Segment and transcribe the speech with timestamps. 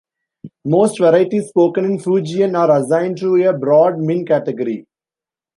[0.65, 4.87] Most varieties spoken in Fujian are assigned to a broad Min category.